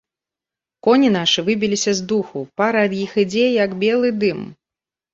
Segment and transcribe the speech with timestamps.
[0.87, 4.39] Коні нашы выбіліся з духу, пара ад іх ідзе, як белы дым.